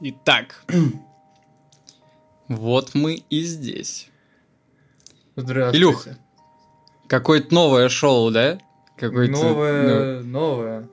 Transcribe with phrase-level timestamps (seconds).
[0.00, 0.62] Итак,
[2.48, 4.08] вот мы и здесь.
[5.36, 5.78] Здравствуйте.
[5.78, 6.06] Илюх,
[7.08, 8.58] Какое-то новое шоу, да?
[8.96, 10.80] Какое-то, Новое, новое.
[10.80, 10.88] ну,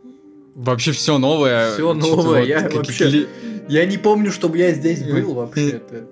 [0.55, 1.73] вообще все новое.
[1.73, 3.27] Что-то новое, вот я вообще- ли-
[3.69, 6.05] Я не помню, чтобы я здесь был вообще-то.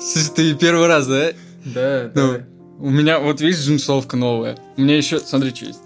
[0.00, 1.32] Слушай, Ты первый раз, да?
[1.66, 2.46] Да, Ну, да.
[2.78, 4.56] У меня, вот видишь, джинсовка новая.
[4.76, 5.80] У меня еще, смотри, что есть.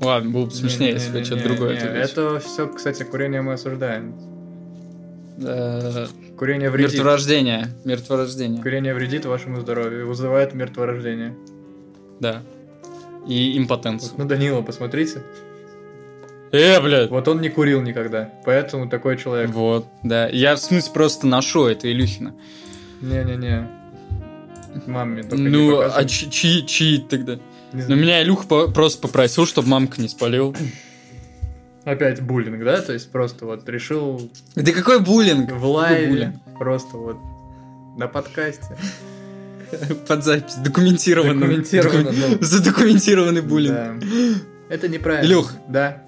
[0.00, 1.76] Ладно, было бы смешнее, если бы что-то другое.
[1.76, 4.14] Это все, кстати, курение мы осуждаем.
[6.36, 6.92] Курение вредит.
[6.94, 7.68] Мертворождение.
[7.84, 8.62] Мертворождение.
[8.62, 11.34] Курение вредит вашему здоровью, вызывает мертворождение.
[12.18, 12.42] Да.
[13.26, 14.12] И импотенцию.
[14.18, 15.22] На Данила посмотрите.
[16.52, 17.10] Э, блядь.
[17.10, 19.50] Вот он не курил никогда, поэтому такой человек.
[19.50, 20.28] Вот, да.
[20.28, 22.34] Я, в смысле, просто ношу это Илюхина.
[23.02, 23.68] Не-не-не.
[24.86, 26.04] Маме только не Ну, показывай.
[26.04, 27.38] а чьи, чьи тогда?
[27.72, 28.00] Знаю.
[28.00, 30.54] меня Илюх по- просто попросил, чтобы мамка не спалил.
[31.84, 32.80] Опять буллинг, да?
[32.82, 35.50] То есть просто вот решил Да какой буллинг?
[35.52, 36.36] в лайве, буллинг?
[36.58, 37.16] просто вот
[37.96, 38.76] на подкасте.
[40.08, 40.56] Под запись.
[40.56, 41.34] Документированный.
[41.40, 42.38] Документированно, Доку- ну.
[42.40, 43.74] Задокументированный буллинг.
[43.76, 43.94] Да.
[44.68, 45.26] Это неправильно.
[45.26, 45.52] Илюх.
[45.68, 46.02] Да.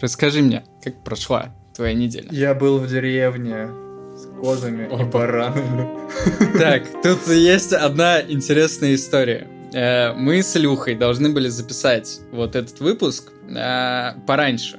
[0.00, 2.28] Расскажи мне, как прошла твоя неделя?
[2.30, 3.68] Я был в деревне
[4.16, 5.04] с козами и Опа.
[5.04, 5.88] баранами.
[6.58, 9.46] Так, тут есть одна интересная история.
[9.74, 14.78] Э, Мы с Илюхой должны были записать вот этот выпуск э, пораньше.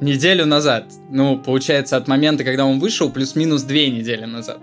[0.00, 0.92] Неделю назад.
[1.10, 4.58] Ну, получается, от момента, когда он вышел, плюс-минус две недели назад.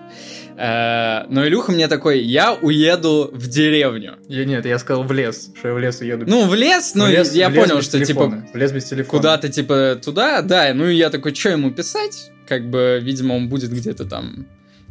[0.58, 4.18] Э, Но Илюха мне такой, я уеду в деревню.
[4.28, 6.26] Я нет, я сказал в лес, что я в лес уеду.
[6.28, 8.48] Ну, в лес, ну, В лес- я в лес понял, что, типа, телефона.
[8.54, 9.18] В лес без телефона.
[9.20, 12.32] куда-то, типа, туда, да, ну, и я такой, что ему писать?
[12.48, 14.46] Как бы, видимо, он будет где-то там,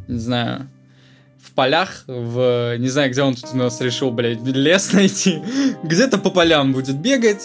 [0.09, 0.69] не знаю,
[1.43, 2.77] в полях, в...
[2.77, 5.41] Не знаю, где он тут у нас решил, блядь, лес найти.
[5.83, 7.43] Где-то по полям будет бегать,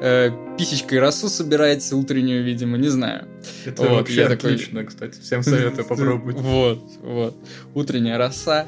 [0.00, 3.26] э, писечкой росу собирать утреннюю, видимо, не знаю.
[3.64, 5.20] Это Вот, вообще я такой- отлично, кстати.
[5.20, 6.36] Всем советую попробовать.
[6.36, 7.34] Вот, вот.
[7.74, 8.66] Утренняя роса.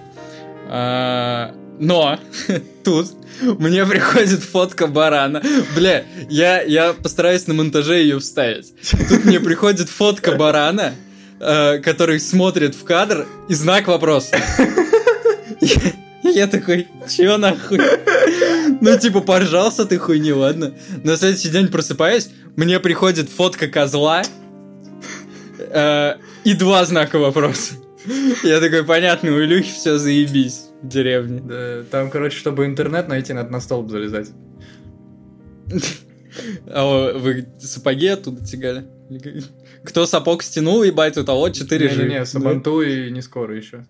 [0.69, 2.18] А, Но
[2.85, 5.42] тут мне приходит фотка барана.
[5.77, 8.73] Бля, я, я постараюсь на монтаже ее вставить.
[9.08, 10.92] Тут мне приходит фотка барана,
[11.41, 14.36] э, который смотрит в кадр, и знак вопроса.
[15.61, 15.92] Я-
[16.33, 17.80] Я такой, чё нахуй?
[18.80, 20.74] Ну, типа, поржался ты хуйни, ладно.
[21.05, 24.23] На следующий день просыпаюсь, мне приходит фотка козла
[25.58, 26.14] э,
[26.45, 27.74] и два знака вопроса.
[28.42, 31.41] Я такой, понятно, у Илюхи все заебись в деревне.
[31.41, 34.29] Да, там, короче, чтобы интернет найти, надо на столб залезать.
[36.67, 38.85] А вы сапоги оттуда тягали?
[39.86, 42.02] Кто сапог стянул, ебать, у того 4 же.
[42.02, 43.86] Не-не-не, Сабанту и не скоро еще.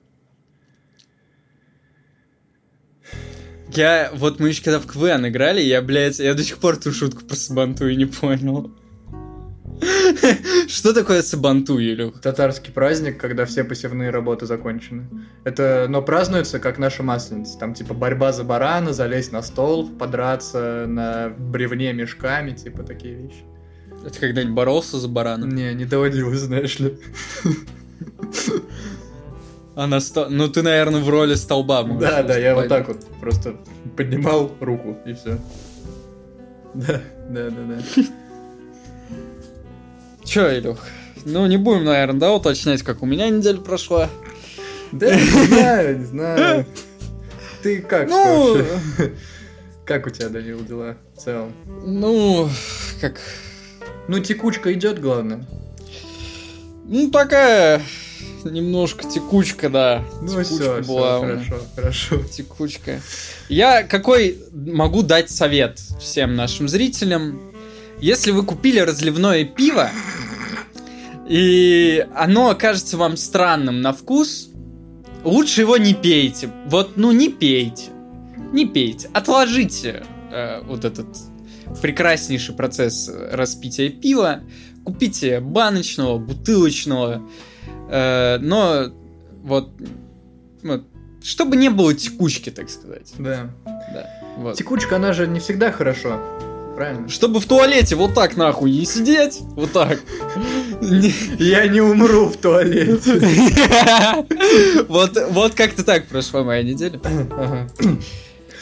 [3.73, 6.93] Я, вот мы еще когда в КВН играли, я, блядь, я до сих пор ту
[6.93, 8.71] шутку про Сабанту и не понял.
[10.69, 12.21] Что такое Сабанту, Илюх?
[12.21, 15.07] Татарский праздник, когда все посевные работы закончены.
[15.45, 17.59] Это, но празднуется как наша масленица.
[17.59, 23.45] Там, типа, борьба за барана, залезть на стол, подраться на бревне мешками, типа, такие вещи.
[24.13, 25.51] Ты когда-нибудь боролся за бараном?
[25.51, 26.99] Не, не доводилось, знаешь ли.
[29.75, 30.29] А на сто...
[30.31, 33.57] Ну, ты, наверное, в роли столба можешь Да, да, я вот так вот просто
[33.97, 35.39] поднимал руку, и все.
[36.73, 38.03] Да, да, да, да.
[40.25, 40.79] Чё, Илюх?
[41.25, 44.09] Ну, не будем, наверное, да, уточнять, как у меня неделя прошла.
[44.93, 46.67] Да, не знаю, не знаю.
[47.63, 48.09] Ты как?
[48.09, 48.59] Ну?
[49.85, 51.53] Как у тебя, Данил, дела в целом?
[51.85, 52.49] ну,
[53.01, 53.21] как...
[54.09, 55.47] Ну, текучка идет, главное.
[56.85, 57.83] Ну, такая
[58.45, 60.05] немножко текучка, да.
[60.23, 61.45] Ну, Текучка все, была меня.
[61.45, 62.17] хорошо, хорошо.
[62.31, 63.01] Текучка.
[63.49, 67.41] Я какой могу дать совет всем нашим зрителям?
[68.01, 69.91] Если вы купили разливное пиво,
[71.29, 74.51] и оно окажется вам странным на вкус,
[75.25, 76.51] лучше его не пейте.
[76.67, 77.87] Вот, ну, не пейте.
[78.53, 79.09] Не пейте.
[79.13, 81.07] Отложите э, вот этот
[81.83, 84.41] прекраснейший процесс распития пива.
[84.85, 87.23] Купите баночного, бутылочного.
[87.91, 88.87] э, но
[89.43, 89.71] вот,
[90.63, 90.85] вот,
[91.23, 93.13] чтобы не было текучки, так сказать.
[93.19, 93.51] Да.
[93.65, 94.07] Да,
[94.39, 94.57] вот.
[94.57, 96.21] Текучка, она же не всегда хорошо.
[96.77, 97.09] Правильно?
[97.09, 99.99] Чтобы в туалете вот так нахуй не сидеть, вот так.
[100.83, 103.21] Я не умру в туалете.
[104.89, 107.01] Вот, вот как-то так прошла моя неделя.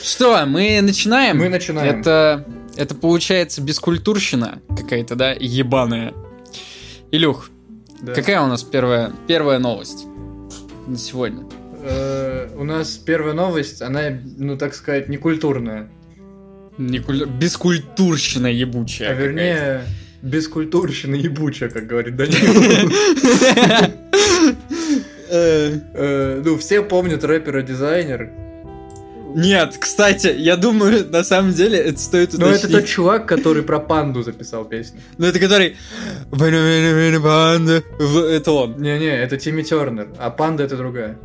[0.02, 1.38] Что, мы начинаем?
[1.38, 2.00] Мы начинаем.
[2.00, 2.44] Это,
[2.76, 6.12] это получается бескультурщина какая-то, да, ебаная.
[7.10, 7.50] Илюх,
[8.02, 8.12] Да.
[8.14, 10.06] какая у нас первая, первая новость
[10.86, 11.44] на сегодня?
[11.82, 14.02] Э, У нас первая новость, она,
[14.38, 15.88] ну так сказать, не культурная.
[16.78, 19.10] Не куль- Бескультурщина ебучая.
[19.10, 19.84] А вернее,
[20.22, 22.34] бескультурщина ебучая, как говорит Данил.
[25.30, 28.30] Э, ну, все помнят рэпера-дизайнер.
[29.34, 33.81] Нет, кстати, я думаю, на самом деле это стоит Ну, это тот чувак, который про
[33.81, 35.00] панду записал песню.
[35.19, 35.76] Ну, это который...
[36.32, 38.81] Это он.
[38.81, 41.19] Не-не, это Тимми Тернер, а панда это другая.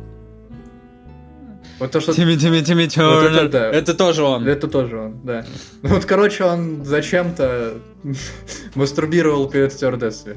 [1.78, 2.12] Вот то, что...
[2.12, 3.30] Тимми, Тимми, Тимми Тернер.
[3.30, 3.70] Вот это, да.
[3.70, 4.46] это тоже он.
[4.46, 5.46] Это тоже он, да.
[5.82, 7.74] Ну, вот, короче, он зачем-то
[8.74, 10.34] мастурбировал перед стюардессой.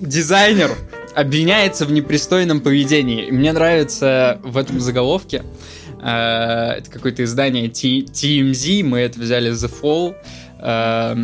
[0.00, 0.70] Дизайнер
[1.14, 3.30] обвиняется в непристойном поведении.
[3.30, 5.44] мне нравится в этом заголовке,
[6.08, 10.14] это какое-то издание TMZ, мы это взяли The Fall,
[10.60, 11.14] э,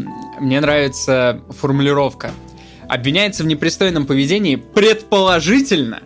[0.41, 2.31] мне нравится формулировка.
[2.89, 6.03] Обвиняется в непристойном поведении предположительно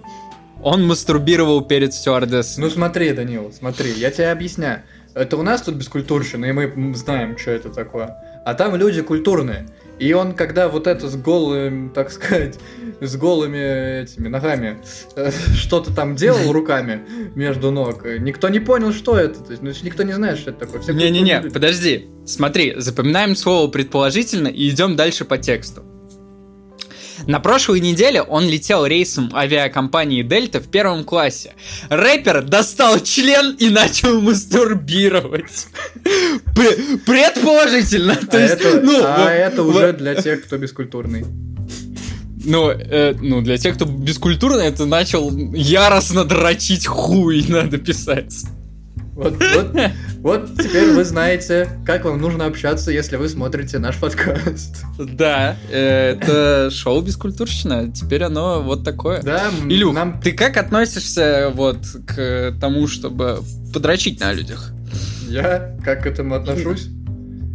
[0.65, 2.65] он мастурбировал перед стюардессой.
[2.65, 4.82] Ну смотри, Данил, смотри, я тебе объясняю.
[5.15, 8.17] Это у нас тут бескультурщина, и мы знаем, что это такое.
[8.44, 9.67] А там люди культурные.
[9.99, 12.58] И он, когда вот это с голым, так сказать,
[13.00, 14.79] с голыми этими ногами
[15.17, 17.02] э, что-то там делал руками
[17.35, 19.41] между ног, никто не понял, что это.
[19.41, 20.82] То есть, ну, никто не знает, что это такое.
[20.93, 22.08] Не-не-не, подожди.
[22.26, 25.85] Смотри, запоминаем слово предположительно и идем дальше по тексту.
[27.26, 31.55] На прошлой неделе он летел рейсом авиакомпании Дельта в первом классе.
[31.88, 35.69] Рэпер достал член и начал мастурбировать.
[36.55, 38.19] Предположительно.
[38.31, 41.25] А, есть, это, ну, а это уже для тех, кто бескультурный.
[42.44, 48.44] Ну, э, ну, для тех, кто бескультурный, это начал яростно дрочить хуй, надо писать.
[49.14, 49.76] Вот, вот,
[50.19, 54.84] вот теперь вы знаете, как вам нужно общаться, если вы смотрите наш подкаст.
[54.99, 57.93] Да, это шоу Бескультурщина.
[57.93, 59.22] Теперь оно вот такое.
[59.22, 60.20] Да, Илюх, нам...
[60.20, 63.38] ты как относишься вот к тому, чтобы
[63.72, 64.72] подрочить на людях?
[65.28, 66.88] Я как к этому отношусь?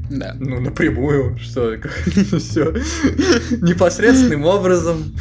[0.10, 0.36] Да.
[0.40, 1.76] Ну, напрямую, что,
[2.40, 2.74] все.
[3.62, 5.14] Непосредственным образом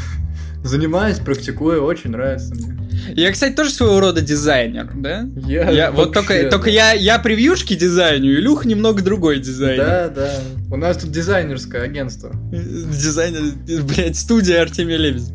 [0.64, 2.88] занимаюсь, практикую, очень нравится мне.
[3.15, 5.29] Я, кстати, тоже своего рода дизайнер, да?
[5.47, 6.51] Я, я вот только, да.
[6.51, 9.85] только я, я превьюшки дизайню, Илюх немного другой дизайнер.
[9.85, 10.35] Да, да.
[10.71, 12.33] У нас тут дизайнерское агентство.
[12.51, 15.33] Дизайнер, блядь, студия Артемия Лебедев.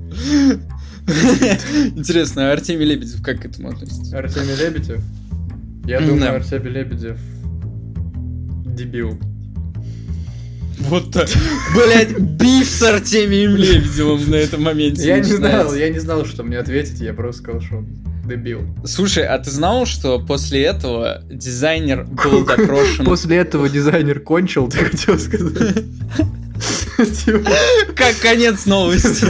[1.95, 4.17] Интересно, а Артемий Лебедев как к этому относится?
[4.17, 5.01] Артемий Лебедев?
[5.85, 7.17] Я думаю, Артемий Лебедев
[8.65, 9.19] дебил.
[10.79, 11.29] Вот так.
[11.73, 15.07] Блять, биф с Артемием Лебедевым на этом моменте.
[15.07, 17.83] Я не знал, я не знал, что мне ответить, я просто сказал, что
[18.25, 18.61] дебил.
[18.85, 23.05] Слушай, а ты знал, что после этого дизайнер был допрошен...
[23.05, 25.83] После этого дизайнер кончил, ты хотел сказать?
[27.95, 29.25] Как конец новости.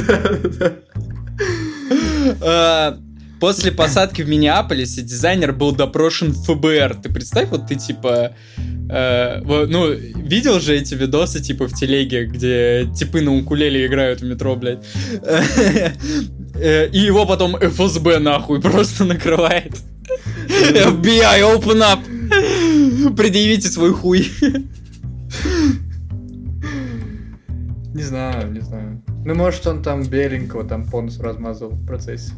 [3.43, 7.01] После посадки в Миннеаполисе дизайнер был допрошен в ФБР.
[7.03, 8.31] Ты представь, вот ты типа
[8.89, 14.25] Э, ну, видел же эти видосы, типа, в телеге, где типы на укулеле играют в
[14.25, 14.85] метро, блядь.
[16.55, 19.75] Э, и его потом ФСБ нахуй просто накрывает.
[20.47, 23.15] FBI, open up!
[23.15, 24.31] Предъявите свой хуй.
[27.95, 29.03] Не знаю, не знаю.
[29.25, 32.33] Ну, может, он там беленького там по носу размазывал в процессе.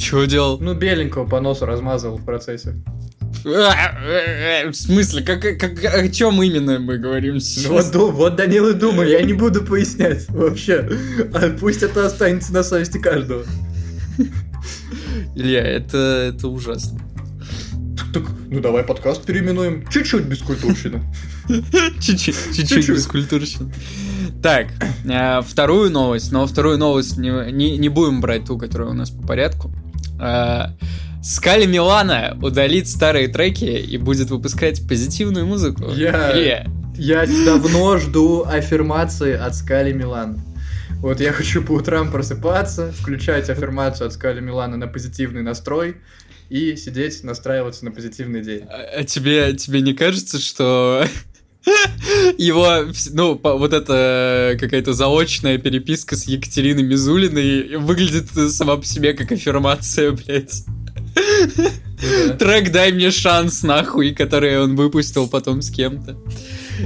[0.00, 0.58] Чего делал?
[0.58, 2.74] Ну, беленького по носу размазывал в процессе.
[3.44, 7.94] В смысле, как, как, о чем именно мы говорим сейчас?
[7.94, 10.88] Вот, вот Данил и думаю, я не буду пояснять вообще.
[11.34, 13.44] А пусть это останется на совести каждого.
[15.34, 16.98] Илья, это, это ужасно.
[18.12, 19.86] Так, ну давай подкаст переименуем.
[19.88, 21.02] Чуть-чуть бескультурщина.
[22.00, 23.72] Чуть-чуть, бескультурщина.
[24.42, 24.68] Так,
[25.04, 29.10] э, вторую новость, но вторую новость не, не, не будем брать ту, которая у нас
[29.10, 29.70] по порядку.
[30.20, 30.66] Э,
[31.22, 35.90] Скали Милана удалит старые треки и будет выпускать позитивную музыку.
[35.90, 36.70] Я, yeah.
[36.94, 40.38] я давно жду аффирмации от Скали Милана.
[41.00, 45.96] Вот я хочу по утрам просыпаться, включать аффирмацию от Скали Милана на позитивный настрой
[46.48, 48.64] и сидеть, настраиваться на позитивный день.
[48.68, 51.04] А, а тебе, тебе не кажется, что
[52.38, 59.32] его, ну, вот эта какая-то заочная переписка с Екатериной Мизулиной выглядит сама по себе как
[59.32, 60.64] аффирмация, блядь.
[62.38, 66.16] Трек «Дай мне шанс», нахуй, который он выпустил потом с кем-то.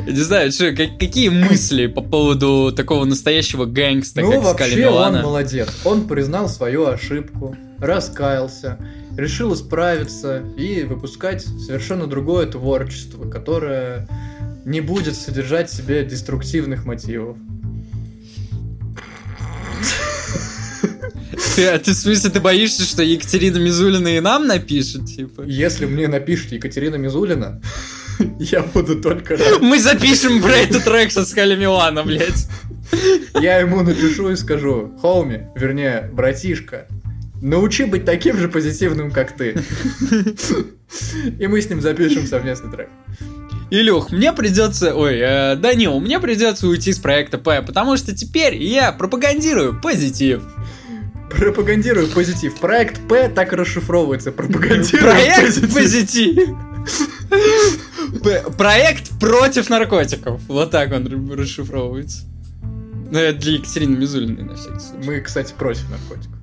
[0.07, 5.23] Не знаю, что, как, какие мысли по поводу такого настоящего гэнгста, ну, как вообще он
[5.23, 5.69] молодец.
[5.85, 8.78] Он признал свою ошибку, раскаялся,
[9.16, 14.09] решил исправиться и выпускать совершенно другое творчество, которое
[14.64, 17.37] не будет содержать в себе деструктивных мотивов.
[21.56, 25.42] Ты, а ты в смысле ты боишься, что Екатерина Мизулина и нам напишет, типа?
[25.42, 27.61] Если мне напишет Екатерина Мизулина,
[28.38, 29.61] Я буду только рад.
[29.61, 32.49] Мы запишем про этот трек со Скали Милана, блядь.
[33.40, 36.87] Я ему напишу и скажу, Хоуми, вернее, братишка,
[37.40, 39.56] научи быть таким же позитивным, как ты.
[41.38, 42.88] И мы с ним запишем совместный трек.
[43.71, 44.94] Илюх, мне придется...
[44.94, 50.42] Ой, э, Данил, мне придется уйти с проекта П, потому что теперь я пропагандирую позитив.
[51.30, 52.54] Пропагандирую позитив.
[52.61, 54.30] Проект П так расшифровывается.
[54.33, 56.50] Пропагандирую Проект позитив.
[58.23, 60.40] П- Проект против наркотиков.
[60.47, 62.23] Вот так он расшифровывается.
[63.11, 65.06] Ну, это для Екатерины Мизулиной, на всякий случай.
[65.06, 66.35] Мы, кстати, против наркотиков.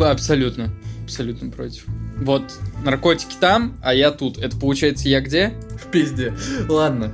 [0.00, 0.70] Абсолютно.
[1.12, 1.84] Абсолютно против.
[2.16, 2.42] Вот,
[2.82, 4.38] наркотики там, а я тут.
[4.38, 5.52] Это получается я где?
[5.78, 6.32] В пизде.
[6.70, 7.12] Ладно.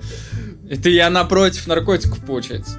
[0.71, 2.79] Это я напротив наркотиков, получается.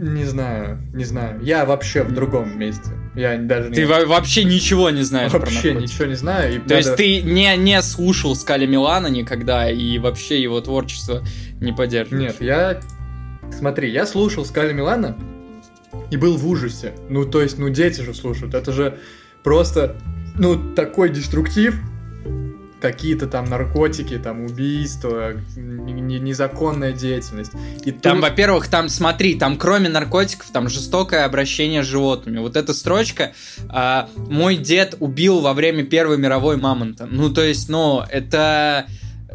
[0.00, 1.40] Не знаю, не знаю.
[1.42, 2.90] Я вообще в другом месте.
[3.16, 3.74] Я даже не...
[3.74, 5.92] Ты во- вообще ничего не знаешь про вообще наркотики.
[5.92, 6.54] ничего не знаю.
[6.56, 11.24] И То есть надо- ты не, не слушал Скали Милана никогда и вообще его творчество
[11.60, 12.32] не поддерживаешь?
[12.32, 12.80] Нет, я...
[13.56, 15.16] Смотри, я слушал Скали Милана
[16.10, 16.92] и был в ужасе.
[17.08, 18.54] Ну, то есть, ну, дети же слушают.
[18.54, 18.98] Это же
[19.44, 19.94] просто,
[20.36, 21.78] ну, такой деструктив.
[22.80, 27.52] Какие-то там наркотики, там убийства, незаконная деятельность.
[27.82, 32.40] И Там, тут- во-первых, там, смотри, там кроме наркотиков, там жестокое обращение с животными.
[32.40, 33.32] Вот эта строчка
[33.70, 37.06] а, «Мой дед убил во время Первой мировой мамонта».
[37.06, 38.84] Ну, то есть, ну, это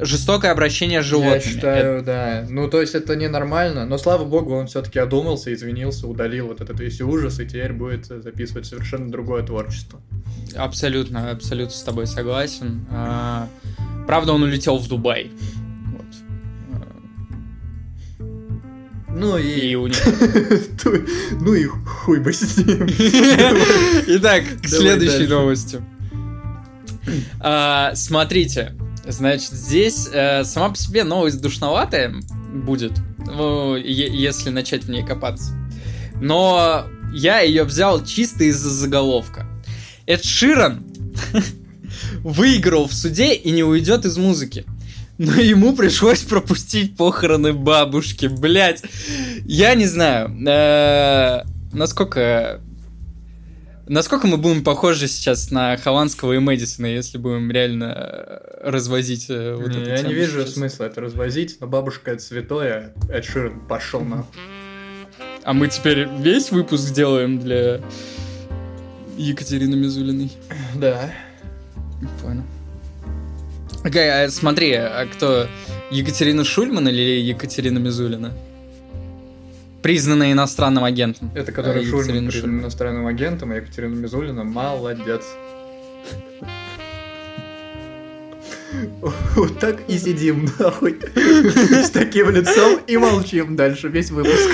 [0.01, 1.35] жестокое обращение с животными.
[1.35, 2.45] Я считаю, да.
[2.49, 6.79] Ну, то есть это ненормально, но слава богу, он все-таки одумался, извинился, удалил вот этот
[6.79, 10.01] весь ужас, и теперь будет э, записывать совершенно другое творчество.
[10.49, 12.85] Это абсолютно, абсолютно с тобой согласен.
[12.91, 13.47] А,
[14.07, 15.31] правда, он улетел в Дубай.
[19.11, 19.71] Ну и...
[19.71, 20.01] И у них
[21.41, 22.87] Ну и хуй бы с ним.
[24.07, 25.81] Итак, к следующей новости.
[27.39, 28.75] А, Смотрите,
[29.07, 32.13] значит, здесь э, сама по себе новость душноватая
[32.53, 35.53] будет, ну, если начать в ней копаться.
[36.21, 39.45] Но я ее взял чисто из-за заголовка.
[40.05, 40.83] Эд Ширан
[42.23, 44.65] выиграл в суде и не уйдет из музыки.
[45.17, 48.81] Но ему пришлось пропустить похороны бабушки, блять.
[49.45, 52.61] Я не знаю, э, насколько
[53.89, 59.55] Насколько мы будем похожи сейчас на Хованского и Мэдисона, если будем реально э, развозить э,
[59.55, 60.53] вот Не, эту Я не вижу сейчас?
[60.53, 64.27] смысла это развозить, но бабушка это святое, Эд Ширан пошел нахуй.
[65.43, 67.81] А мы теперь весь выпуск делаем для
[69.17, 70.31] Екатерины Мизулиной.
[70.75, 71.11] Да.
[72.21, 72.43] Понял.
[73.83, 75.47] Ага, а смотри, а кто?
[75.89, 78.33] Екатерина Шульман или Екатерина Мизулина?
[79.81, 81.31] Признанная иностранным агентом.
[81.35, 82.59] Это который А, Шульман признан Шульман.
[82.61, 85.23] иностранным агентом, а Екатерина Мизулина молодец.
[89.35, 90.99] Вот так и сидим, нахуй.
[91.15, 94.47] С таким лицом и молчим дальше весь выпуск.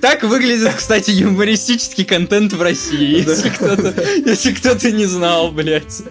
[0.00, 3.94] Так выглядит, кстати, юмористический контент в России, если кто-то,
[4.26, 6.02] если кто-то не знал, блядь.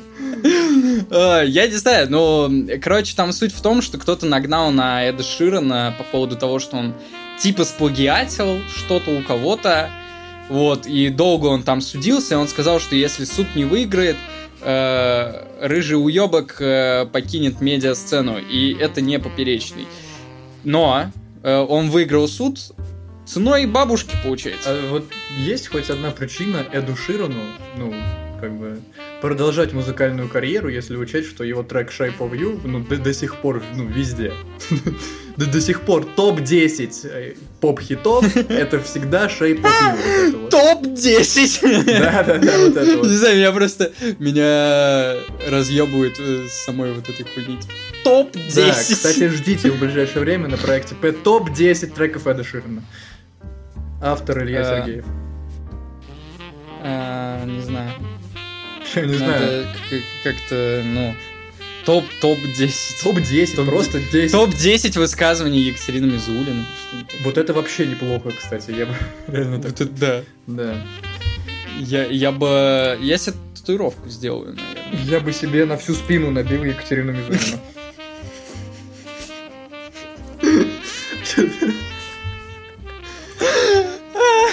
[1.12, 2.50] А, Я не знаю, но,
[2.82, 6.78] короче, там суть в том, что кто-то нагнал на Эда Ширана по поводу того, что
[6.78, 6.96] он
[7.42, 9.90] типа сплагиатил что-то у кого-то,
[10.50, 14.18] вот, и долго он там судился, и он сказал, что если суд не выиграет,
[14.62, 19.88] э, рыжий уебок э, покинет медиасцену, и это не поперечный.
[20.64, 21.06] Но
[21.42, 22.60] э, он выиграл суд
[23.32, 24.70] ценой бабушки, получается.
[24.72, 25.06] А вот
[25.38, 27.42] есть хоть одна причина Эду Ширану,
[27.78, 27.94] ну,
[28.42, 28.80] как бы,
[29.22, 33.38] продолжать музыкальную карьеру, если учесть, что его трек Shape of You, ну, до, до сих
[33.38, 34.34] пор, ну, везде.
[35.38, 39.96] До, до сих пор топ-10 э, поп-хитов это всегда Shape of You.
[39.96, 40.50] вот это вот.
[40.50, 41.86] Топ-10!
[41.86, 43.08] Да-да-да, вот это вот.
[43.08, 43.94] Не знаю, меня просто...
[44.20, 45.16] Меня
[45.48, 47.58] разъебывает э, с самой вот этой хуйни.
[48.04, 48.56] Топ-10!
[48.56, 52.84] Да, кстати, ждите в ближайшее время на проекте П топ-10 треков Эда Ширана.
[54.02, 55.06] Автор Илья А, Сергеев.
[56.84, 57.92] А, не знаю.
[58.96, 59.68] Я не знаю.
[60.24, 61.16] Как-то, ну...
[61.86, 63.04] Топ, топ-10.
[63.04, 64.32] Топ-10, Топ- просто 10.
[64.32, 66.66] Топ-10 высказываний Екатерины что-нибудь
[67.24, 68.72] Вот это вообще неплохо, кстати.
[68.72, 68.94] Я бы
[69.28, 69.72] реально так...
[69.72, 70.24] Вот это да.
[70.48, 70.76] Да.
[71.80, 72.98] Я, я бы...
[73.02, 75.06] Я себе татуировку сделаю, наверное.
[75.06, 77.60] Я бы себе на всю спину набил Екатерину Мизулину.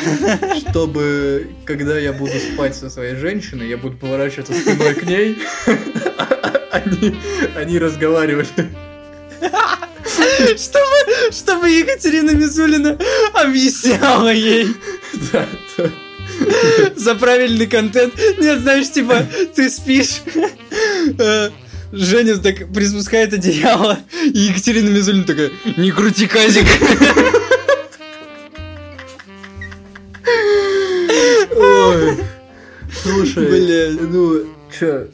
[0.70, 5.38] Чтобы, когда я буду спать со своей женщиной, я буду поворачиваться спиной к ней,
[6.72, 7.16] они,
[7.56, 8.46] они разговаривали.
[10.56, 12.98] Чтобы, чтобы Екатерина Мизулина
[13.34, 14.68] объясняла ей
[15.32, 15.46] Да,
[15.76, 15.90] да.
[16.96, 18.14] за правильный контент.
[18.38, 20.22] Нет, знаешь, типа, ты спишь,
[21.18, 21.50] э,
[21.92, 26.66] Женя так приспускает одеяло, и Екатерина Мизулина такая, не крути казик.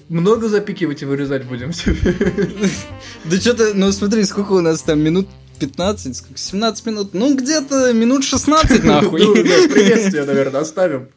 [0.08, 1.72] Много запикивать и вырезать будем?
[3.24, 5.28] Да что-то, ну смотри, сколько у нас там минут
[5.60, 9.22] 15, сколько, 17 минут, ну где-то минут 16 нахуй.
[9.22, 9.40] Ну, да,
[9.72, 11.08] приветствие, наверное, оставим.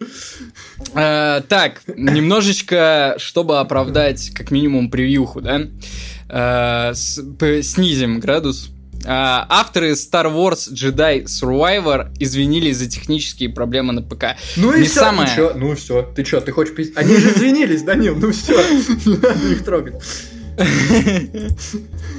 [0.93, 5.67] Э, Так, немножечко, чтобы оправдать как минимум превьюху, да,
[6.93, 8.69] с- п- снизим градус.
[9.07, 14.35] Э, Авторы Star Wars Jedi Survivor извинились за технические проблемы на ПК.
[14.57, 15.29] Ну и Не все, самое.
[15.29, 16.97] ну чё, ну все, ты чё, ты хочешь пиздить?
[16.97, 18.53] Они же извинились, Данил, ну все,
[19.05, 19.95] надо их трогать.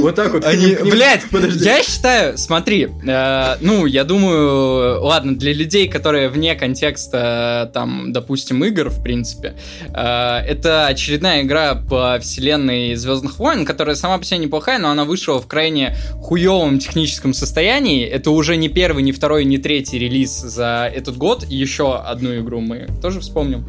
[0.00, 0.44] Вот так вот.
[0.44, 1.64] Они, блядь, подожди.
[1.64, 8.64] я считаю, смотри, э, ну, я думаю, ладно, для людей, которые вне контекста, там, допустим,
[8.64, 9.54] игр, в принципе,
[9.88, 15.04] э, это очередная игра по вселенной Звездных войн, которая сама по себе неплохая, но она
[15.04, 18.04] вышла в крайне хуевом техническом состоянии.
[18.04, 21.44] Это уже не первый, не второй, не третий релиз за этот год.
[21.48, 23.68] Еще одну игру мы тоже вспомним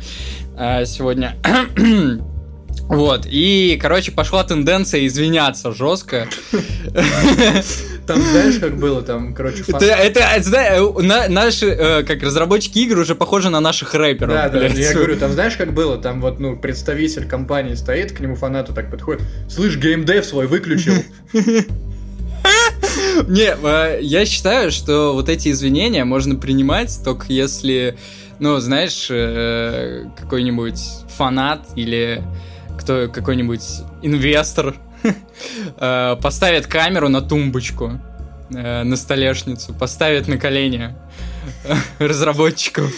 [0.58, 1.36] э, сегодня.
[2.82, 6.28] Вот, и, короче, пошла тенденция извиняться жестко.
[8.06, 12.22] Там знаешь, как было, там, короче, фан- Это, это, знаешь, э, на- наши, э, как
[12.22, 15.98] разработчики игр, уже похожи на наших рэперов, Да, да, я говорю, там знаешь, как было,
[15.98, 20.96] там вот, ну, представитель компании стоит, к нему фанату так подходит, слышь, геймдев свой выключил.
[23.28, 27.98] Не, э, я считаю, что вот эти извинения можно принимать только если,
[28.40, 29.08] ну, знаешь,
[30.20, 30.80] какой-нибудь
[31.16, 32.22] фанат или
[32.78, 33.64] кто какой-нибудь
[34.02, 34.76] инвестор
[35.78, 38.00] э, поставит камеру на тумбочку,
[38.54, 40.96] э, на столешницу, поставит на колени
[41.66, 41.76] э,
[42.06, 42.92] разработчиков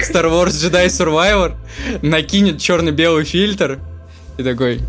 [0.00, 1.54] Star Wars Jedi Survivor,
[2.02, 3.80] накинет черно-белый фильтр
[4.38, 4.80] и такой...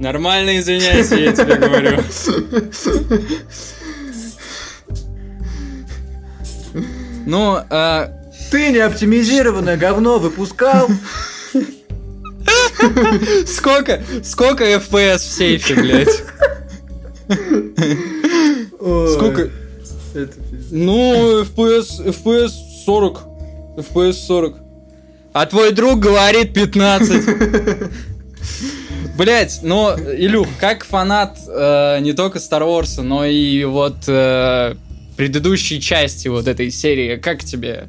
[0.00, 2.02] Нормально извиняйся, я тебе говорю.
[7.26, 8.23] Ну, а,
[8.54, 10.88] Ты не оптимизированное говно выпускал?
[13.48, 16.22] сколько, сколько FPS в сейфе, блядь?
[18.78, 19.50] Сколько?
[20.70, 22.52] Ну, FPS, FPS
[22.86, 23.22] 40.
[23.76, 24.56] FPS 40.
[25.32, 27.24] А твой друг говорит 15.
[29.18, 34.76] Блять, но, Илюх, как фанат э, не только Star Wars, но и вот э,
[35.16, 37.88] предыдущей части вот этой серии, как тебе...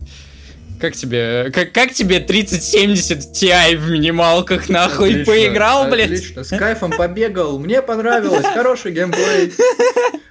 [0.79, 6.11] Как тебе, как, как тебе 3070 Ti в минималках, нахуй, Отлично, поиграл, блядь?
[6.11, 9.53] Отлично, с кайфом побегал, мне понравилось, хороший геймплей.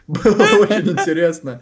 [0.07, 1.61] Было очень интересно.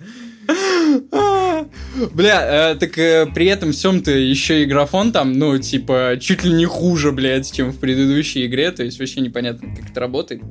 [2.13, 6.53] Бля, э, так э, при этом всем-то еще и графон там, ну, типа, чуть ли
[6.53, 10.43] не хуже, блядь, чем в предыдущей игре, то есть вообще непонятно, как это работает.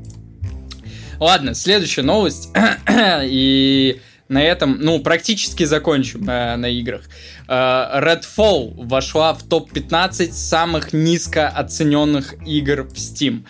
[1.20, 2.50] Ладно, следующая новость,
[3.24, 4.00] и
[4.32, 7.02] на этом, ну, практически закончим э, на играх.
[7.50, 13.46] Э, Redfall вошла в топ-15 самых низко оцененных игр в Steam.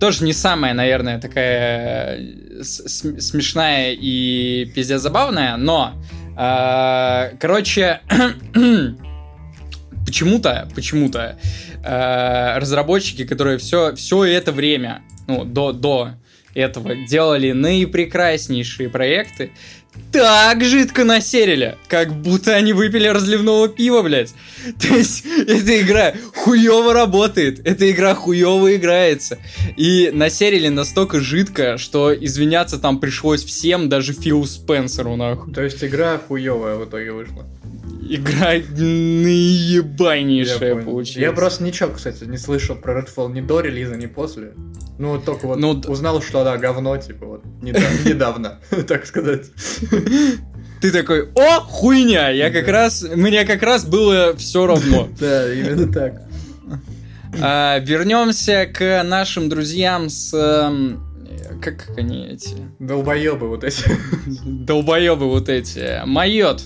[0.00, 6.02] Тоже не самая, наверное, такая э, смешная и пиздец забавная, но,
[6.38, 8.00] э, короче,
[10.06, 11.38] почему-то, почему-то
[11.84, 16.12] э, разработчики, которые все, все это время, ну, до, до
[16.54, 19.52] этого делали наипрекраснейшие проекты,
[20.12, 24.34] так жидко насерили, как будто они выпили разливного пива, блядь.
[24.80, 29.38] То есть, эта игра хуево работает, эта игра хуево играется.
[29.76, 35.52] И насерили настолько жидко, что извиняться там пришлось всем, даже Филу Спенсеру, нахуй.
[35.52, 37.46] То есть игра хуевая в итоге вышла.
[38.08, 40.84] Игра Я наебайнейшая понял.
[40.86, 41.22] получилась.
[41.22, 44.52] Я просто ничего, кстати, не слышал про Redfall ни до релиза, ни после.
[44.98, 49.46] Ну, только вот Ну, узнал, что да, говно, типа, вот, недавно, так сказать.
[50.80, 55.08] Ты такой, о, хуйня, я как раз, мне как раз было все равно.
[55.20, 56.22] Да, именно так.
[57.40, 60.34] А, вернемся к нашим друзьям с...
[60.34, 61.00] эм,
[61.62, 62.56] Как они эти?
[62.78, 63.84] Долбоебы вот эти.
[64.44, 66.04] Долбоебы вот эти.
[66.04, 66.62] Майот.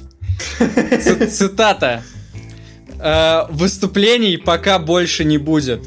[1.30, 2.02] Цитата.
[2.98, 5.80] «Э, Выступлений пока больше не будет.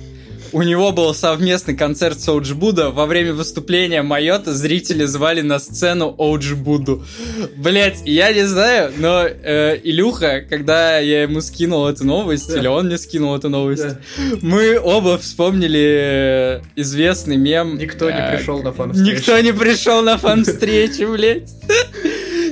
[0.51, 2.89] У него был совместный концерт с OG Buda.
[2.89, 7.05] Во время выступления Майота зрители звали на сцену OG Buda у.
[7.55, 12.57] Блять, я не знаю, но э, Илюха, когда я ему скинул эту новость, Да.
[12.59, 13.99] или он мне скинул эту новость, Да.
[14.41, 17.77] мы оба вспомнили э, известный мем.
[17.77, 19.17] Никто не э, пришел на фан-встречу.
[19.17, 21.49] Никто не пришел на фан-встречу, блядь.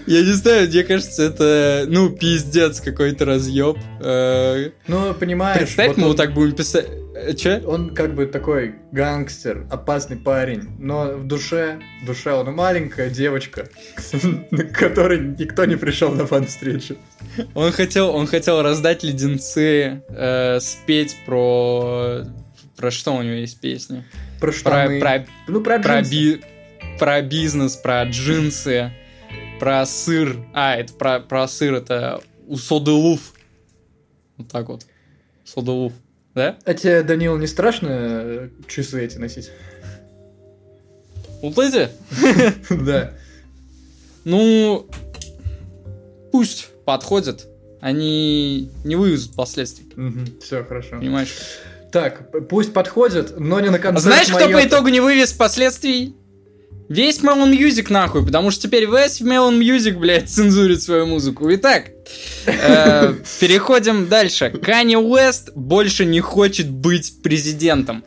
[0.08, 3.78] Я не знаю, мне кажется, это, ну, пиздец какой-то разъеб.
[4.02, 5.58] Э, Ну, понимаешь...
[5.58, 6.88] Представь, вот мы он- вот так будем писать.
[7.13, 7.62] Э, Че?
[7.65, 13.67] Он как бы такой гангстер, опасный парень, но в душе, в душе он маленькая девочка,
[14.52, 16.96] к которой никто не пришел на фан-встречу.
[17.54, 22.24] Он хотел, он хотел раздать леденцы, э, спеть про...
[22.78, 24.06] Про что у него есть песни?
[24.39, 25.00] Про штаны.
[25.00, 26.41] Про, про, ну, про, про, би-
[27.00, 28.91] про бизнес, про джинсы,
[29.60, 30.38] про сыр.
[30.54, 33.34] А, это про, про сыр, это у Соделуф.
[34.38, 34.86] Вот так вот.
[35.44, 35.94] Соделуф.
[36.36, 36.58] Да?
[36.66, 39.50] А тебе, Данил, не страшно э, часы эти носить?
[41.42, 41.90] Вот эти?
[42.86, 43.13] Да.
[44.24, 44.88] Ну,
[46.32, 47.48] пусть подходят.
[47.80, 49.88] Они не вывезут последствий,
[50.42, 50.98] Все, хорошо.
[50.98, 51.36] понимаешь?
[51.92, 56.16] Так, пусть подходят, но не на А концерт знаешь, кто по итогу не вывез последствий?
[56.89, 61.54] Весь Melon Music нахуй, потому что теперь весь Melon Music, блядь, цензурит свою музыку.
[61.54, 61.88] Итак,
[62.45, 64.52] э, переходим дальше.
[64.62, 68.06] Канни Уэст больше не хочет быть президентом.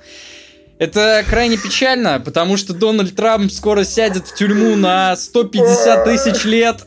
[0.78, 6.78] Это крайне печально, потому что Дональд Трамп скоро сядет в тюрьму на 150 тысяч лет.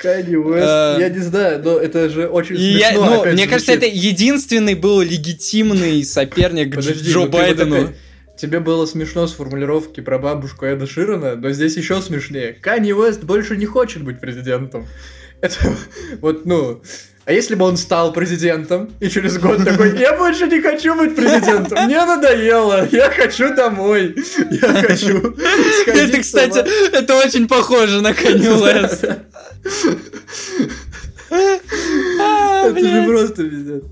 [0.00, 3.04] Канни Уэст, я не знаю, но это же очень И я- смешно.
[3.06, 4.02] ну, опять мне кажется, это звучит.
[4.02, 7.76] единственный был легитимный соперник Подожди, Джо ну ты вот Байдену.
[7.84, 7.96] опять-
[8.42, 12.54] Тебе было смешно с формулировки про бабушку Эда Ширана, но здесь еще смешнее.
[12.54, 14.88] Канни Уэст больше не хочет быть президентом.
[15.40, 15.54] Это
[16.20, 16.82] вот, ну...
[17.24, 21.14] А если бы он стал президентом, и через год такой, я больше не хочу быть
[21.14, 24.16] президентом, мне надоело, я хочу домой,
[24.50, 25.36] я хочу
[25.86, 26.68] Это, кстати, сама».
[26.98, 29.04] это очень похоже на Канни Уэст.
[32.20, 33.06] А, Это же блядь.
[33.06, 33.84] просто пиздец.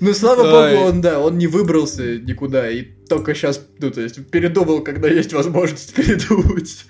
[0.00, 0.74] Ну, слава Ой.
[0.74, 5.08] богу, он, да, он не выбрался никуда, и только сейчас, ну, то есть, передумал, когда
[5.08, 6.84] есть возможность передумать.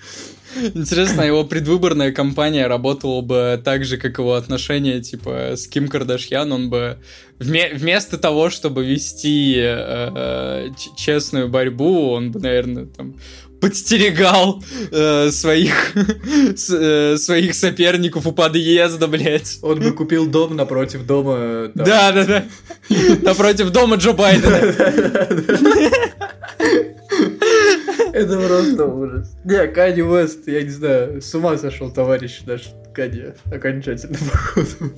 [0.73, 6.51] Интересно, его предвыборная кампания работала бы так же, как его отношения, типа, с Ким Кардашьян,
[6.51, 6.97] он бы
[7.39, 13.15] вме- вместо того, чтобы вести э, честную борьбу, он бы, наверное, там
[13.59, 15.93] подстерегал э, своих,
[16.55, 19.57] с- э, своих соперников у подъезда, блядь.
[19.63, 21.71] Он бы купил дом напротив дома.
[21.73, 22.43] Да, да, да.
[23.23, 24.61] Напротив дома Джо Байдена.
[28.17, 29.37] Это просто ужас.
[29.43, 34.93] Не, Канни Уэст, я не знаю, с ума сошел товарищ наш Канни окончательно, походу.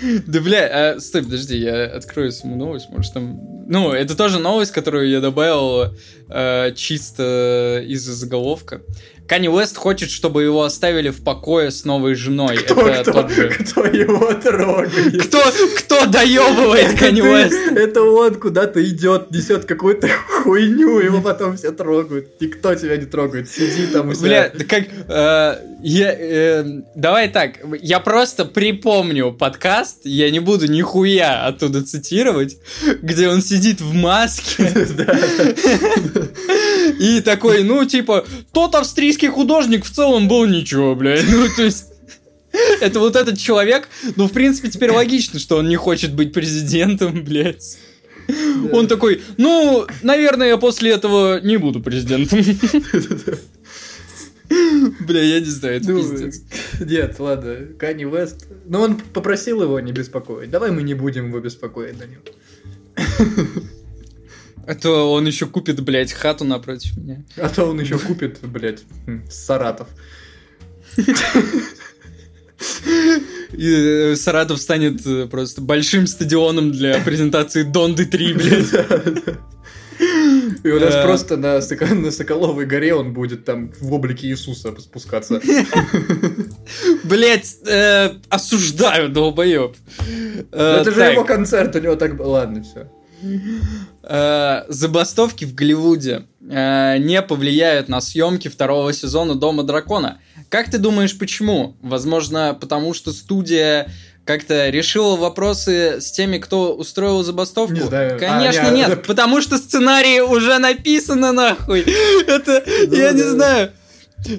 [0.28, 3.66] Да, бля, а, стой, подожди, я открою саму новость, может там...
[3.66, 5.92] Ну, это тоже новость, которую я добавил
[6.30, 8.80] э, чисто из-за заголовка.
[9.28, 12.56] Канни Уэст хочет, чтобы его оставили в покое с новой женой.
[12.56, 13.50] Кто, это кто, тот же...
[13.50, 15.26] кто его трогает?
[15.26, 15.42] Кто,
[15.76, 17.72] кто доебывает Канни Уэст?
[17.76, 22.40] Это он куда-то идет, несет какую-то хуйню, его потом все трогают.
[22.40, 24.50] Никто тебя не трогает, сиди там у себя.
[24.54, 24.84] Бля, как...
[25.08, 26.64] э, я, э,
[26.94, 32.56] давай так, я просто припомню подкаст, я не буду нихуя оттуда цитировать,
[33.02, 34.72] где он сидит в маске,
[36.98, 41.28] И такой, ну, типа, тот австрийский художник в целом был ничего, блядь.
[41.28, 41.86] Ну, то есть...
[42.80, 47.22] Это вот этот человек, ну, в принципе, теперь логично, что он не хочет быть президентом,
[47.22, 47.78] блядь.
[48.72, 52.40] Он такой, ну, наверное, я после этого не буду президентом.
[55.00, 56.40] Бля, я не знаю, это Ну, пиздец.
[56.80, 58.46] Нет, ладно, Канни Вест.
[58.66, 60.50] Но он попросил его не беспокоить.
[60.50, 62.20] Давай мы не будем его беспокоить, Данил.
[64.68, 67.24] А то он еще купит, блядь, хату напротив меня.
[67.38, 69.88] А то он еще купит, блядь, м, Саратов.
[73.52, 78.66] И э, Саратов станет э, просто большим стадионом для презентации Донды 3, блядь.
[80.62, 81.60] И у нас просто на,
[81.94, 85.40] на Соколовой горе он будет там в облике Иисуса спускаться.
[87.04, 89.74] Блять, э, осуждаю, долбоеб.
[90.52, 92.20] Это же его концерт, у него так...
[92.20, 92.90] Ладно, все.
[94.08, 100.18] Э, забастовки в Голливуде э, не повлияют на съемки второго сезона Дома дракона.
[100.48, 101.76] Как ты думаешь, почему?
[101.82, 103.90] Возможно, потому что студия
[104.24, 107.74] как-то решила вопросы с теми, кто устроил забастовку?
[107.74, 108.16] Не знаю.
[108.16, 111.80] А, Конечно, не, нет, это- потому что сценарий уже написано нахуй.
[112.26, 113.30] Это, Ну я не да.
[113.30, 113.72] знаю.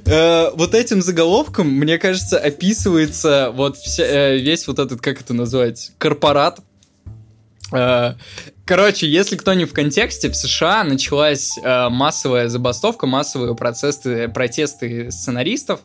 [0.05, 5.33] Э, вот этим заголовком, мне кажется, описывается вот вся- э, весь вот этот, как это
[5.33, 6.59] назвать, корпорат.
[7.71, 8.13] Э,
[8.69, 15.09] Короче, если кто не в контексте, в США началась э, массовая забастовка, массовые процессы, протесты
[15.09, 15.79] сценаристов.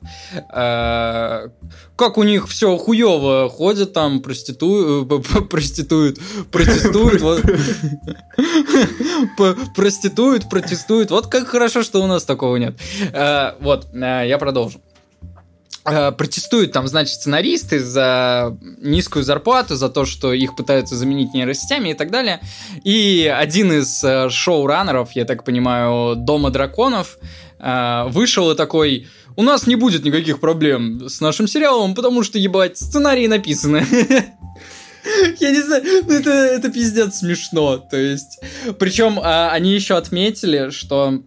[0.54, 1.48] Э,
[1.96, 5.06] как у них все хуево ходят там, проститу...
[5.06, 6.18] э, проституют,
[6.52, 7.22] протестуют.
[7.22, 7.42] вот.
[9.74, 11.10] Проституют, протестуют.
[11.10, 12.78] Вот как хорошо, что у нас такого нет.
[13.14, 14.82] Э, Вот, э, я продолжу.
[15.84, 21.90] Э, протестуют там, значит, сценаристы за низкую зарплату, за то, что их пытаются заменить нейросетями
[21.90, 22.40] и так далее.
[22.84, 27.18] И один из э, шоураннеров, я так понимаю, Дома драконов,
[27.58, 29.08] э, вышел и такой...
[29.36, 33.84] У нас не будет никаких проблем с нашим сериалом, потому что, ебать, сценарии написаны.
[35.40, 37.78] Я не знаю, ну это, это пиздец смешно.
[37.78, 38.38] То есть,
[38.78, 41.22] причем а, они еще отметили, что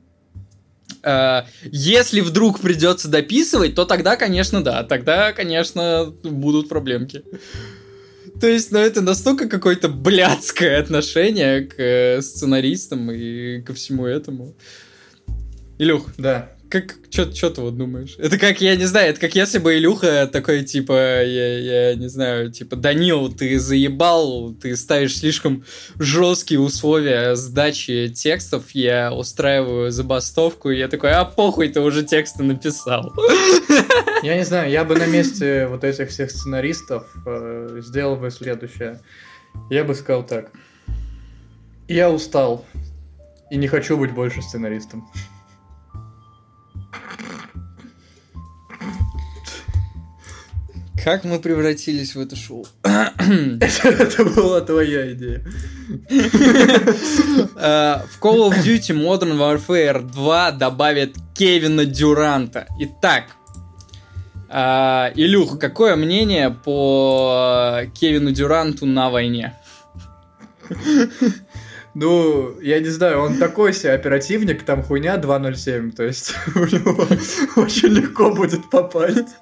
[1.08, 7.24] а, если вдруг придется дописывать, то тогда, конечно, да, тогда, конечно, будут проблемки.
[8.42, 14.54] То есть, ну это настолько какое-то блядское отношение к э, сценаристам и ко всему этому.
[15.80, 16.52] Илюх, Да.
[16.70, 18.16] Как, что ты вот думаешь?
[18.18, 22.08] Это как, я не знаю, это как если бы Илюха такой, типа, я, я не
[22.08, 25.64] знаю, типа, Данил, ты заебал, ты ставишь слишком
[25.98, 32.44] жесткие условия сдачи текстов, я устраиваю забастовку, и я такой, а похуй, ты уже тексты
[32.44, 33.14] написал.
[34.24, 39.00] Я не знаю, я бы на месте вот этих всех сценаристов э, сделал бы следующее.
[39.70, 40.52] Я бы сказал так.
[41.88, 42.66] Я устал.
[43.50, 45.08] И не хочу быть больше сценаристом.
[51.08, 52.68] Как мы превратились в это шоу?
[52.84, 55.42] Это была твоя идея.
[57.56, 62.68] Э, В Call of Duty Modern Warfare 2 добавят Кевина Дюранта.
[62.82, 63.24] Итак,
[64.50, 69.56] э, Илюх, какое мнение по Кевину Дюранту на войне?
[71.94, 77.08] Ну, я не знаю, он такой себе оперативник, там хуйня 2.07, то есть у него
[77.56, 79.38] очень легко будет попасть.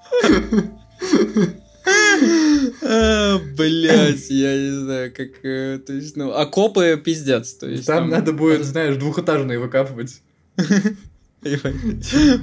[2.81, 5.29] Блять, я не знаю, как...
[5.43, 7.53] э, То есть, ну, окопы пиздец.
[7.53, 10.21] То есть, Там надо будет, знаешь, двухэтажные выкапывать.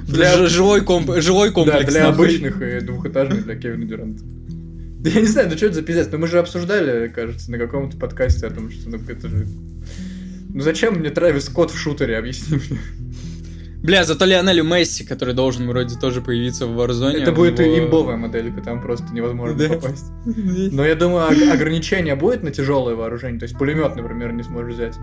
[0.07, 1.11] Для жилой, комп...
[1.17, 1.91] жилой Да, комплекс.
[1.91, 4.23] для обычных и двухэтажных для Кевина Дюранта.
[4.23, 6.07] Да я не знаю, ну что это за пиздец?
[6.09, 9.45] Ну мы же обсуждали, кажется, на каком-то подкасте о том, что ну это же...
[10.53, 12.79] Ну зачем мне Трэвис Скотт в шутере, объясни мне.
[13.83, 17.17] Бля, зато Лионелю Месси, который должен вроде тоже появиться в Warzone.
[17.21, 19.67] Это будет него- имбовая моделька, там просто невозможно Да.
[19.73, 20.05] попасть.
[20.25, 24.75] Но я думаю, ог- ограничение будет на тяжелое вооружение, то есть пулемет, например, не сможешь
[24.75, 24.95] взять.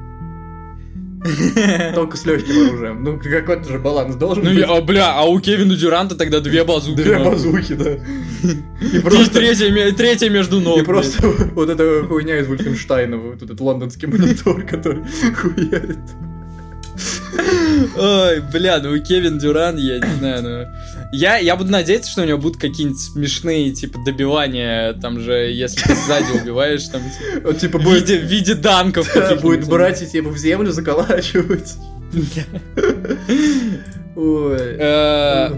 [1.95, 3.05] Только с легким оружием.
[3.05, 4.61] Ну, какой-то же баланс должен Ну, быть.
[4.61, 6.97] я- а, бля, а у Кевина Дюранта тогда две базуки.
[7.03, 7.33] Две нахуй.
[7.33, 7.91] базуки, да.
[8.81, 9.31] И И просто...
[9.35, 10.79] третья, ме- третья между ног.
[10.81, 15.03] И просто вот эта хуйня из Вольфенштейна, вот этот лондонский монитор, который
[15.37, 15.99] хуярит.
[17.97, 20.67] Ой, бля, ну Кевин Дюран, я не знаю, ну...
[21.13, 25.83] Я, я буду надеяться, что у него будут какие-нибудь смешные, типа, добивания, там же, если
[25.83, 29.69] ты сзади убиваешь, там, типа, Он типа в будет, виде, в виде данков да, будет
[29.69, 31.75] брать и типа в землю заколачивать.
[34.17, 34.77] Ой.
[34.79, 35.51] Э,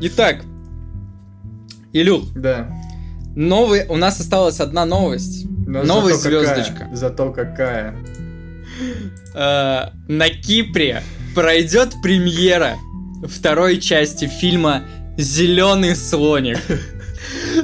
[0.00, 0.42] Итак,
[1.92, 2.68] Илюх, Да.
[3.34, 5.46] новый, у нас осталась одна новость.
[5.66, 6.88] Но Новая зато какая, звездочка.
[6.94, 7.96] Зато какая.
[9.34, 11.02] Э, на Кипре
[11.38, 12.78] пройдет премьера
[13.22, 14.82] второй части фильма
[15.16, 16.58] «Зеленый слоник».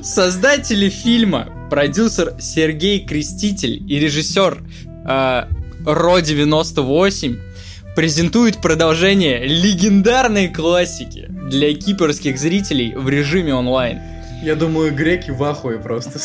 [0.01, 4.63] Создатели фильма, продюсер Сергей Креститель и режиссер
[5.09, 5.45] э,
[5.87, 7.41] Ро-98
[7.97, 13.99] презентуют продолжение легендарной классики для кипрских зрителей в режиме онлайн.
[14.45, 16.19] Я думаю, греки в ахуе просто.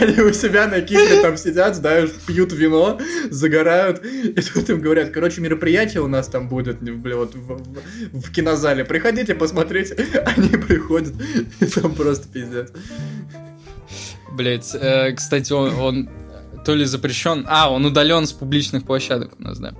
[0.00, 5.10] Они у себя на Кипре там сидят, знаешь, пьют вино, загорают, и тут им говорят,
[5.10, 9.92] короче, мероприятие у нас там будет, вот в, кинозале, приходите посмотреть,
[10.26, 11.14] они приходят,
[11.60, 12.70] и там просто пиздец.
[14.32, 14.76] Блять,
[15.16, 16.10] кстати, он, он
[16.66, 19.72] то ли запрещен, а, он удален с публичных площадок у нас, да.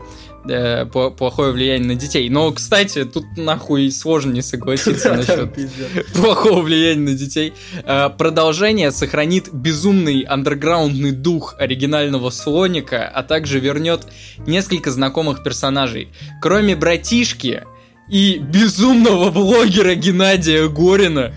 [0.48, 2.31] Э, плохое влияние на детей.
[2.31, 5.53] Но, кстати, тут нахуй сложно не согласиться насчет
[6.14, 7.53] плохого влияния на детей.
[7.85, 14.07] Э, Продолжение сохранит безумный андерграундный дух оригинального слоника, а также вернет
[14.46, 16.09] несколько знакомых персонажей.
[16.40, 17.64] Кроме братишки
[18.09, 21.35] и безумного блогера Геннадия Горина,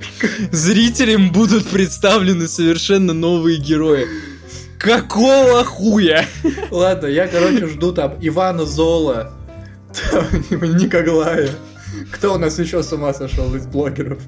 [0.50, 4.06] зрителям будут представлены совершенно новые герои.
[4.78, 6.24] Какого хуя?
[6.70, 9.32] Ладно, я, короче, жду там Ивана Зола,
[10.10, 10.26] там,
[10.76, 11.50] Никоглая.
[12.12, 14.18] Кто у нас еще с ума сошел из блогеров?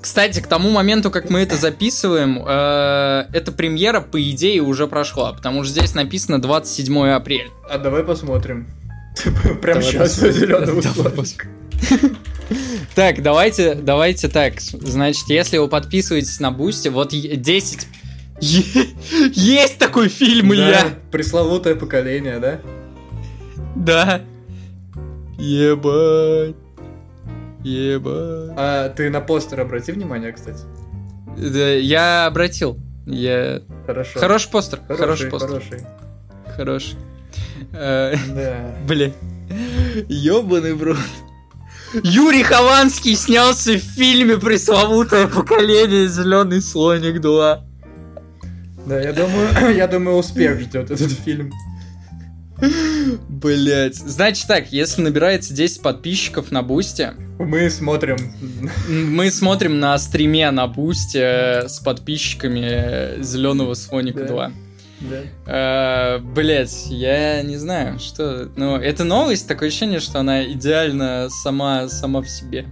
[0.00, 5.32] Кстати, к тому моменту, как мы это записываем, э, эта премьера, по идее, уже прошла,
[5.32, 7.48] потому что здесь написано 27 апреля.
[7.70, 8.66] А давай посмотрим.
[9.62, 11.46] Прям Давай сейчас зеленого слоника.
[12.94, 14.60] Так, давайте, давайте так.
[14.60, 17.86] Значит, если вы подписываетесь на Boosty, вот е- 10...
[18.40, 20.94] Есть такой фильм, Илья!
[21.10, 22.60] пресловутое поколение, да?
[23.76, 24.20] Да.
[25.38, 26.56] Ебать.
[27.62, 28.50] Ебать.
[28.56, 30.60] А ты на постер обрати внимание, кстати.
[31.36, 32.78] Да, я обратил.
[33.06, 33.62] Я...
[33.86, 34.18] Хорошо.
[34.18, 34.80] Хороший постер.
[34.86, 35.48] Хороший, Хороший, постер.
[35.48, 35.86] хороший.
[36.56, 36.96] Хороший.
[37.72, 38.74] Э, Да.
[38.88, 39.12] Бля.
[40.08, 40.96] Ёбаный в рот.
[42.02, 46.08] Юрий Хованский снялся в фильме «Пресловутое поколение.
[46.08, 47.58] Зеленый слоник 2».
[48.86, 51.52] Да, я думаю, я думаю, успех ждет этот фильм.
[53.28, 53.96] Блять.
[53.96, 58.16] Значит так, если набирается 10 подписчиков на Бусте, Мы смотрим.
[58.88, 64.26] мы смотрим на стриме на Бусте с подписчиками Зеленого слоника Да.
[64.26, 64.52] 2.
[65.46, 66.18] Да.
[66.34, 68.48] Блять, я не знаю, что...
[68.56, 72.66] Ну, это новость, такое ощущение, что она идеально сама, сама в себе.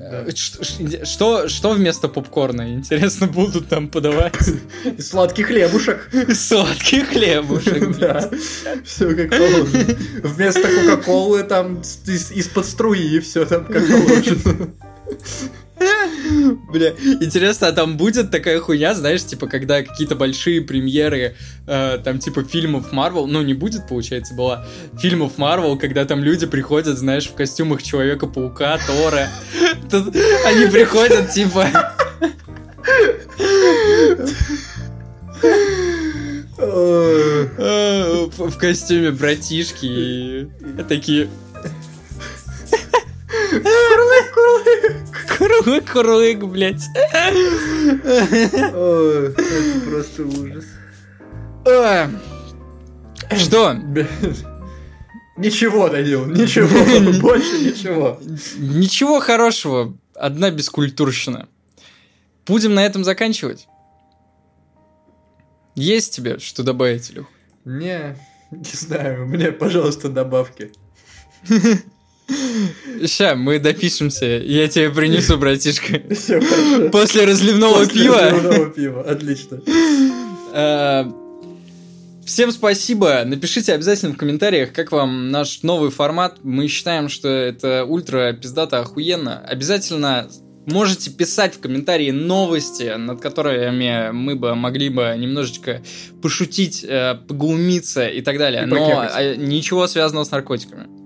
[0.00, 0.36] Э, Да.
[0.36, 0.64] Что,
[1.04, 4.34] что, что вместо попкорна, интересно, будут там подавать?
[4.96, 6.08] И сладкий хлебушек.
[6.34, 7.96] Сладкий хлебушек.
[7.98, 8.30] Да,
[8.84, 9.96] все как положено.
[10.22, 14.70] Вместо Кока-Колы там из- из-под струи все там как положено.
[16.72, 22.18] Бля, интересно, а там будет такая хуйня, знаешь, типа, когда какие-то большие премьеры, э, там,
[22.18, 24.66] типа, фильмов Марвел, ну, не будет, получается, была,
[24.98, 29.28] фильмов Марвел, когда там люди приходят, знаешь, в костюмах Человека-паука, Тора,
[29.90, 30.14] Тут
[30.46, 31.66] они приходят, типа,
[36.58, 40.48] э, в костюме братишки, и
[40.88, 41.28] такие...
[45.38, 46.82] Курлык, курлык, блядь.
[48.74, 50.64] Ой, Это просто ужас.
[51.66, 52.10] А,
[53.36, 53.74] Что?
[55.36, 56.68] Ничего, Данил, ничего,
[57.20, 58.20] больше ничего.
[58.58, 61.48] Ничего хорошего, одна бескультурщина.
[62.46, 63.66] Будем на этом заканчивать.
[65.74, 67.26] Есть тебе что добавить, Илюх?
[67.64, 68.16] Не,
[68.50, 70.72] не знаю, мне, пожалуйста, добавки.
[73.06, 76.00] Ща, мы допишемся, я тебе принесу, братишка.
[76.14, 76.40] Все.
[76.90, 78.20] После разливного После пива.
[78.30, 79.60] разливного пива, отлично.
[80.52, 81.04] Э,
[82.26, 83.22] Всем спасибо.
[83.24, 86.38] Напишите обязательно в комментариях, как вам наш новый формат.
[86.44, 89.40] Мы считаем, что это ультра пиздато охуенно.
[89.40, 90.28] Обязательно
[90.66, 95.82] можете писать в комментарии новости, над которыми мы бы могли бы немножечко
[96.22, 98.62] пошутить, э, поглумиться и так далее.
[98.62, 100.99] И Но э, ничего связанного с наркотиками.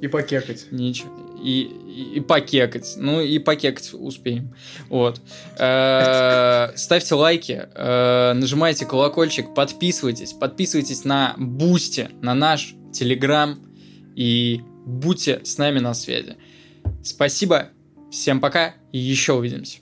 [0.00, 0.66] И покекать.
[0.70, 1.10] Ничего.
[1.42, 2.94] И, и, и покекать.
[2.96, 4.54] Ну, и покекать успеем.
[4.88, 5.20] Вот.
[5.58, 10.32] Э, Ставьте лайки, э, нажимайте колокольчик, подписывайтесь.
[10.32, 13.58] Подписывайтесь на Boosty, на наш Телеграм.
[14.14, 16.36] И будьте с нами на связи.
[17.02, 17.68] Спасибо.
[18.10, 19.78] Всем пока и еще увидимся.